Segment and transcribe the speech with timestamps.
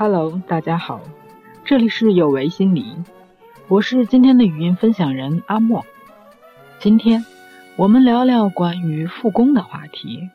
[0.00, 1.02] Hello，大家好，
[1.62, 2.96] 这里是有为心理，
[3.68, 5.84] 我是今天的语音分享人阿莫。
[6.78, 7.26] 今天
[7.76, 10.30] 我们聊聊关于复工的话题。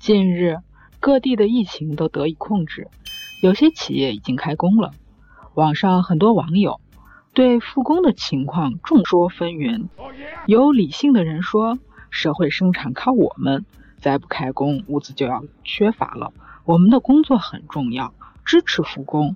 [0.00, 0.56] 近日，
[0.98, 2.88] 各地的疫情都得以控制，
[3.44, 4.90] 有些企业已经开工了。
[5.54, 6.80] 网上很多网友
[7.32, 9.86] 对复工的情况众说纷纭，
[10.46, 11.78] 有理性的人说，
[12.10, 13.64] 社会生产靠我们，
[14.00, 16.32] 再不开工，物资就要缺乏了。
[16.70, 19.34] 我们的工作很重要，支持复工。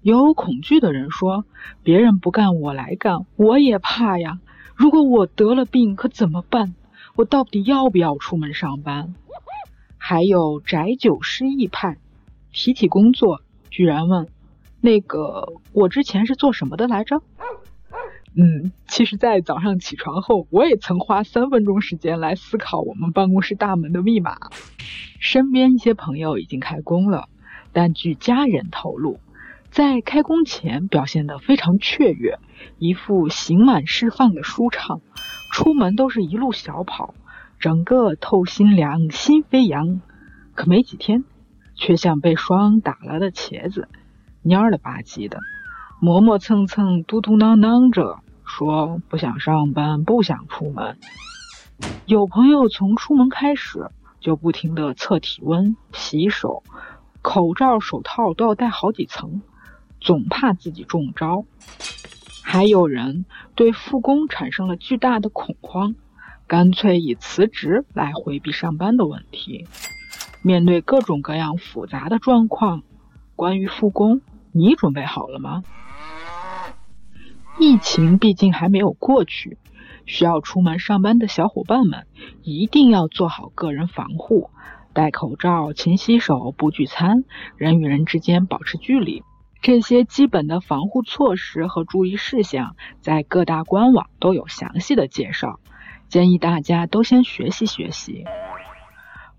[0.00, 1.44] 有恐惧的人说，
[1.82, 4.38] 别人不干，我来干，我也怕呀。
[4.76, 6.76] 如果我得了病，可怎么办？
[7.16, 9.12] 我到底要不要出门上班？
[9.98, 11.98] 还有宅酒失意派，
[12.52, 14.28] 提起工作，居然问
[14.80, 17.20] ：“那个，我之前是做什么的来着？”
[18.34, 24.38] 嗯，其实，在早上起床后，我也曾花三分钟时间来思考我们办公室大门的密码。
[25.20, 27.28] 身边一些朋友已经开工了，
[27.72, 29.20] 但据家人透露，
[29.70, 32.38] 在开工前表现得非常雀跃，
[32.78, 35.02] 一副刑满释放的舒畅，
[35.52, 37.14] 出门都是一路小跑。
[37.58, 40.00] 整个透心凉，心飞扬，
[40.54, 41.22] 可没几天，
[41.76, 43.88] 却像被霜打了的茄子，
[44.42, 45.38] 蔫了吧唧的，
[46.00, 48.18] 磨磨蹭蹭，嘟嘟囔囔着
[48.54, 50.98] 说不想上班，不想出门。
[52.04, 53.88] 有朋友从出门开始
[54.20, 56.62] 就不停的测体温、洗手，
[57.22, 59.40] 口罩、手套都要戴好几层，
[60.02, 61.46] 总怕自己中招。
[62.44, 65.94] 还有人对复工产生了巨大的恐慌。
[66.46, 69.66] 干脆以辞职来回避上班的问题。
[70.42, 72.82] 面对各种各样复杂的状况，
[73.34, 74.20] 关于复工，
[74.52, 75.62] 你准备好了吗？
[77.58, 79.58] 疫情毕竟还没有过去，
[80.06, 82.06] 需要出门上班的小伙伴们
[82.42, 84.50] 一定要做好个人防护，
[84.92, 87.24] 戴口罩、勤洗手、不聚餐，
[87.56, 89.22] 人与人之间保持距离。
[89.60, 95.60] 这些基本的防护措施和注意事项，在各大官网都有详细的介绍。
[96.08, 98.24] 建议大家都先学习学习。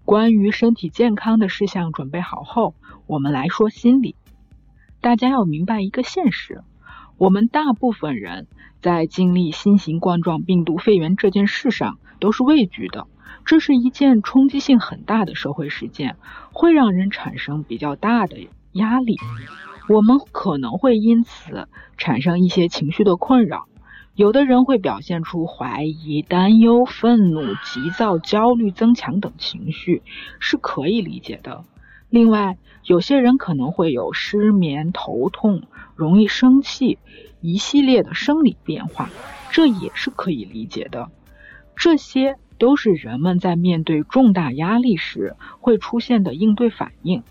[0.06, 2.74] 关于身体健康的事项准备好后，
[3.06, 4.16] 我们来说心理。
[5.02, 6.64] 大家要明白一个现实：
[7.18, 8.48] 我们大部分人
[8.82, 13.08] 在经历新型冠状病毒肺炎这件事上都是畏惧的。
[13.46, 16.16] 这是一件冲击性很大的社会事件，
[16.54, 18.38] 会让人产生比较大的
[18.72, 19.18] 压力。
[19.90, 23.68] 我们可能会因此产生一些情绪的困扰。
[24.16, 30.04] 有的人会表现出怀疑、担忧、愤怒、急躁、焦虑、增强等情绪，
[30.40, 31.66] 是可以理解的。
[32.14, 35.64] 另外，有些人可能会有失眠、头痛、
[35.96, 37.00] 容易生气
[37.42, 39.10] 一系列的生理变化，
[39.50, 41.10] 这也是可以理解的。
[41.76, 47.24] 这些都是人们在面对重大压力时会出现的应对反应。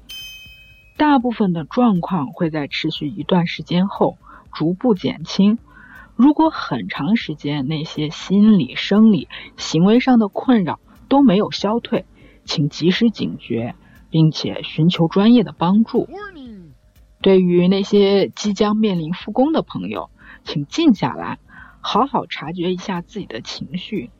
[0.97, 4.19] 大部分的状况会在持续一段时间后
[4.53, 5.59] 逐步减轻。
[6.17, 12.05] 如果很长时间那些心理、生理、行为上的困扰都没有消退，
[12.45, 13.77] 请及时警觉，
[14.13, 16.09] 并且寻求专业的帮助。
[17.23, 20.11] 对于那些即将面临复工的朋友，
[20.45, 21.39] 请静下来，
[21.81, 24.11] 好好察觉一下自己的情绪。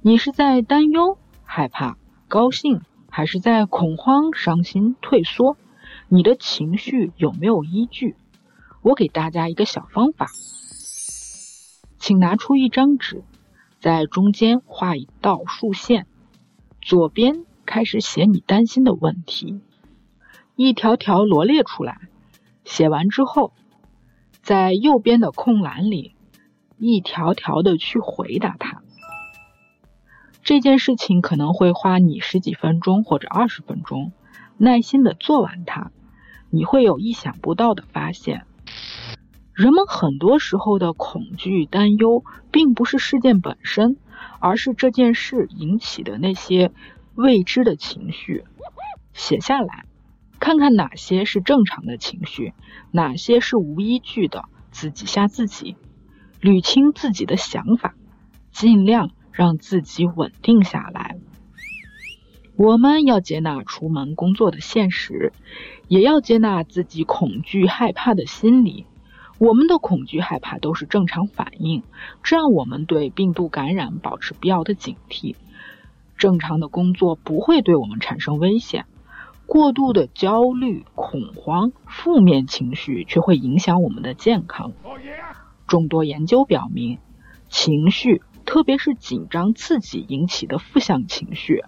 [0.00, 5.56] 你是在担忧、害怕、高兴，还是在恐慌、伤心、退缩？
[6.08, 8.14] 你的情绪有没有依据？
[8.82, 10.28] 我给大家一个小方法。
[11.98, 13.24] 请拿出一张纸，
[13.80, 16.06] 在中间画一道竖线，
[16.80, 19.60] 左边开始写你担心的问题，
[20.56, 22.00] 一条条罗列出来。
[22.64, 23.52] 写完之后，
[24.42, 26.16] 在右边的空栏里，
[26.78, 28.82] 一条条的去回答它。
[30.42, 34.10] 这件事情可能会花你十几分钟或者二十分钟，
[34.56, 35.92] 耐心的做完它，
[36.50, 38.46] 你会有意想不到的发现。
[39.52, 43.96] 人们很多时候的恐惧、担忧，并不是事件本身，
[44.40, 46.72] 而是这件事引起的那些
[47.14, 48.44] 未知的情绪。
[49.12, 49.84] 写下来，
[50.38, 52.54] 看看哪些是正常的情绪，
[52.90, 55.76] 哪些是无依据的，自己吓自己。
[56.40, 57.94] 捋清自己的想法，
[58.50, 61.18] 尽量让自己稳定下来。
[62.56, 65.32] 我们要接纳出门工作的现实，
[65.88, 68.86] 也要接纳自己恐惧、害怕的心理。
[69.38, 71.82] 我们的恐惧、害怕都是正常反应，
[72.22, 75.36] 这让我们对病毒感染保持必要的警惕。
[76.20, 78.84] 正常的工作不会对我们产生危险，
[79.46, 84.72] 过度的焦虑、恐慌、负面情绪却会影响我们的健康。
[85.66, 86.98] 众多研究表明，
[87.48, 91.64] 情绪，特别是紧张刺激引起的负向情绪，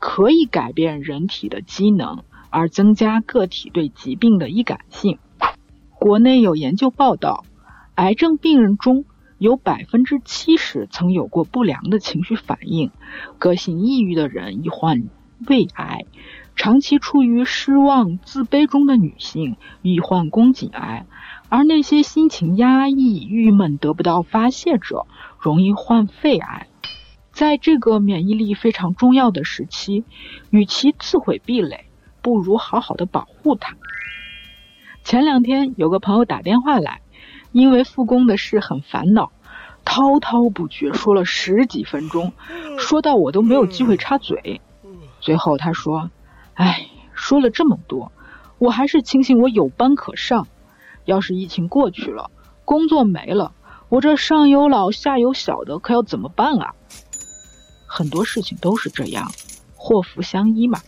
[0.00, 5.20] 可以改变人体的机能，而增加个体对疾病的易感性。
[6.00, 7.44] 国内有研究报道，
[7.94, 9.04] 癌症病人中
[9.40, 12.90] 有百分之七十曾有过不良的情绪反应，
[13.38, 15.08] 个性抑郁的人易患
[15.48, 16.04] 胃癌，
[16.56, 21.06] 长期处于失望、自卑中的女性易患宫颈癌，
[21.48, 25.06] 而那些心情压抑、郁闷得不到发泄者，
[25.38, 26.66] 容易患肺癌。
[27.32, 30.04] 在这个免疫力非常重要的时期，
[30.50, 31.86] 与其自毁壁垒，
[32.20, 33.74] 不如好好的保护它。
[35.02, 37.00] 前两天有个朋友打电话来，
[37.52, 39.32] 因为复工的事很烦恼，
[39.84, 42.32] 滔滔不绝说了十几分钟，
[42.78, 44.60] 说到我都没有机会插嘴。
[45.20, 46.10] 最后他说
[46.54, 48.12] ：“哎，说了这么多，
[48.58, 50.46] 我还是庆幸我有班可上。
[51.04, 52.30] 要是疫情过去了，
[52.64, 53.52] 工作没了，
[53.88, 56.74] 我这上有老下有小的，可要怎么办啊？”
[57.86, 59.30] 很多事情都是这样，
[59.74, 60.80] 祸福相依嘛。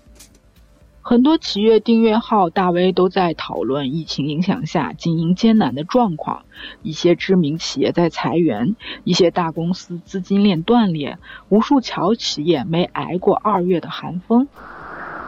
[1.04, 6.44] 很多企业订阅号大 V 都在讨论疫情影响下经营艰难的状况，
[6.82, 11.18] 一些知名企业在裁员，一些大公司资金链断裂，
[11.48, 14.46] 无数小企业没挨过二月的寒风。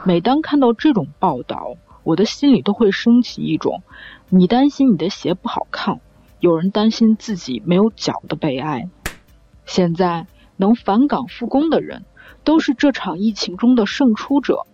[0.05, 1.75] 每当看到这种报道，
[2.05, 3.83] 我的心里都会升起一种：
[4.29, 6.01] 你担心你的鞋不好看，
[6.39, 8.89] 有人担心自己没有脚的悲哀。
[9.67, 10.29] 现在。
[10.57, 12.05] 能返岗复工的人，
[12.45, 14.69] 都是这场疫情中的胜出者。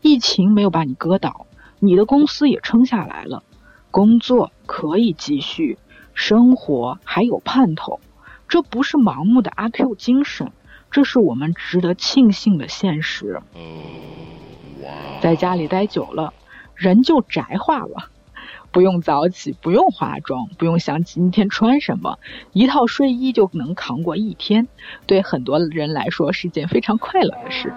[0.00, 1.46] 疫情没有把你割倒，
[1.80, 3.42] 你的公司也撑下来了，
[3.90, 5.78] 工作可以继续，
[6.14, 8.00] 生活还有盼头。
[8.48, 10.52] 这不是盲目的阿 Q 精神，
[10.90, 13.42] 这是我们值得庆幸的现实。
[15.20, 16.32] 在家里待久了，
[16.74, 18.08] 人就宅化了。
[18.70, 22.18] 不用早起，不用化妆，不用想今天穿什么，
[22.52, 24.68] 一套睡衣就能扛过一天。
[25.06, 27.72] 对很多人来说是件非常快乐的事。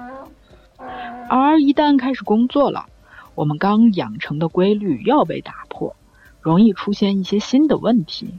[1.33, 2.87] 而一旦开始工作了，
[3.35, 5.95] 我们刚养成的规律要被打破，
[6.41, 8.33] 容易出现一些新的问题。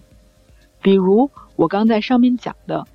[0.83, 2.87] 比如我刚在上面讲的，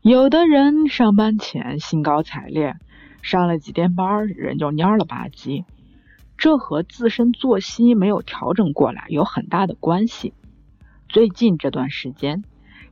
[0.00, 2.76] 有的人上班前兴高采烈，
[3.20, 5.64] 上了几天班，人就蔫了吧唧。
[6.38, 10.34] 这和自身作息没有调整过来有很大的关系。
[11.08, 12.44] 最近这段时间，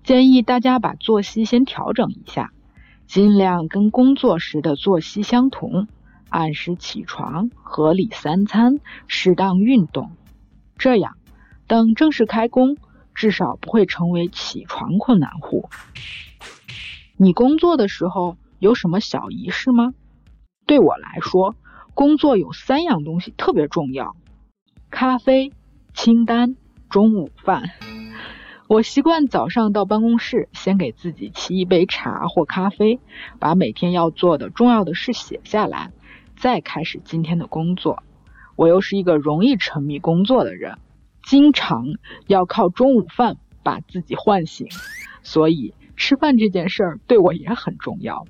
[0.03, 2.51] 建议大家把作息先调整一下，
[3.07, 5.87] 尽量跟工作时的作息相同，
[6.29, 10.13] 按时起床，合理三餐，适当运动。
[10.77, 11.17] 这样，
[11.67, 12.77] 等正式开工，
[13.15, 15.69] 至少不会成为起床困难户。
[17.17, 19.93] 你工作的时候有什么小仪式吗？
[20.67, 21.55] 对我来说。
[21.95, 24.15] 工作有三样东西特别重要：
[24.89, 25.53] 咖啡、
[25.95, 26.55] 清单、
[26.89, 27.71] 中午饭。
[28.69, 33.01] 我习惯早上到办公室，先给自己沏一杯茶或咖啡，
[33.41, 35.91] 把每天要做的重要的事写下来，
[36.39, 38.03] 再开始今天的工作。
[38.57, 40.79] 我又是一个容易沉迷工作的人，
[41.23, 41.87] 经常
[42.27, 44.69] 要靠中午饭把自己唤醒，
[45.23, 48.25] 所以吃饭这件事儿对我也很重要。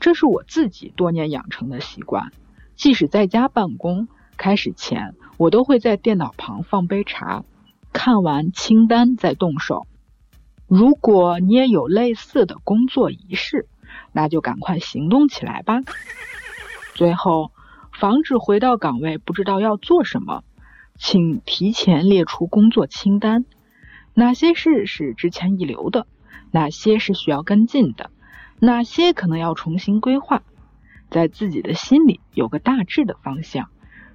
[0.00, 2.32] 这是我自己多年养成的习惯。
[2.76, 7.44] 即使在家办公，开始前我都会在电脑旁放杯茶，
[7.92, 9.86] 看完清单再动手。
[10.66, 13.68] 如果你也有类似的工作仪式，
[14.12, 15.80] 那就赶快行动起来吧。
[16.94, 17.50] 最后，
[17.92, 20.44] 防止回到岗位不知道要做什么，
[20.96, 23.44] 请提前列出工作清单，
[24.14, 26.06] 哪些事是之前遗留的，
[26.52, 28.10] 哪些是需要跟进的，
[28.60, 30.42] 哪些可能要重新规划。
[31.10, 33.68] 在自己的心里有个大致的方向，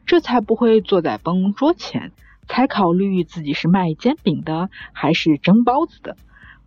[0.06, 2.14] 这才不会坐在办公桌前
[2.48, 6.16] 才考虑自己是卖煎饼的还是蒸包子的，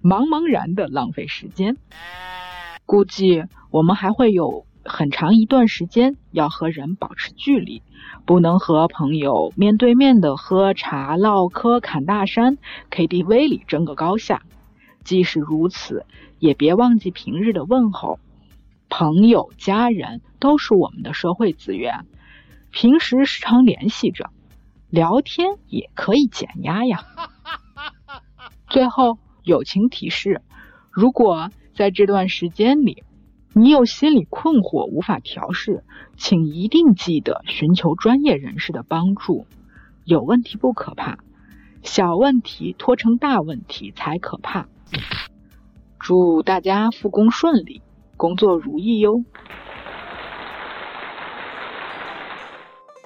[0.02, 1.76] 茫茫然的浪费时间。
[2.84, 7.82] 估计我们还会有很长一段时间要和人保持距离，
[8.26, 12.58] 不能和朋友面对面的喝茶唠嗑侃大山
[12.90, 14.42] ，KTV 里争个高下。
[15.04, 16.06] 即使如此，
[16.38, 18.18] 也别忘记平日的问候。
[18.88, 22.06] 朋友、家人都是我们的社会资源，
[22.70, 24.30] 平时时常联系着，
[24.90, 27.04] 聊天也可以减压呀。
[28.68, 30.42] 最后，友情提示：
[30.90, 33.02] 如果在这段时间里，
[33.54, 35.84] 你有心理困惑无法调试，
[36.16, 39.46] 请一定记得寻求专业人士的帮助。
[40.04, 41.18] 有问题不可怕，
[41.82, 44.68] 小问题拖成大问题才可怕。
[46.00, 47.82] 祝大家复工顺利！
[48.16, 49.24] 工作如意哟！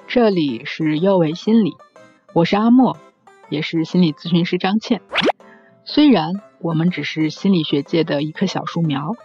[0.07, 1.75] 这里是优维心理，
[2.33, 2.97] 我是阿莫，
[3.49, 5.01] 也是心理咨询师张倩。
[5.83, 9.15] 虽然我们只是心理学界的一棵小树苗，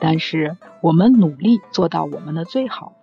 [0.00, 2.94] 但是我们努力做到我们的最好。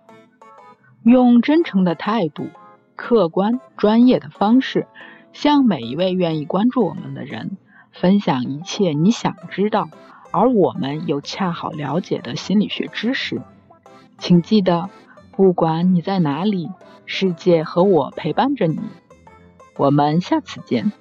[1.02, 2.48] 用真诚的态度、
[2.96, 4.86] 客观专业的方式，
[5.32, 7.56] 向每一位愿意关注我们的人
[7.92, 9.88] 分享一切你想知道，
[10.32, 13.40] 而我们又恰好了解的心理学知识。
[14.18, 14.90] 请记得，
[15.30, 16.68] 不管你在哪里，
[17.06, 18.80] 世界和我陪伴着你。
[19.76, 20.92] 我们下次见。